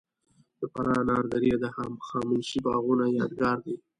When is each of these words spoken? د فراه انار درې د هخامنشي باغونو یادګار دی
د 0.59 0.61
فراه 0.73 0.99
انار 1.01 1.25
درې 1.33 1.51
د 1.63 1.65
هخامنشي 1.75 2.59
باغونو 2.65 3.05
یادګار 3.19 3.57
دی 3.65 3.75